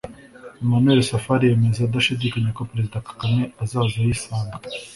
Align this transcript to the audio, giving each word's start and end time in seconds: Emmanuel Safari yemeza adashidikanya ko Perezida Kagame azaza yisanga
Emmanuel 0.63 1.01
Safari 1.09 1.43
yemeza 1.49 1.79
adashidikanya 1.83 2.51
ko 2.57 2.61
Perezida 2.69 3.05
Kagame 3.07 3.43
azaza 3.63 3.95
yisanga 4.05 4.57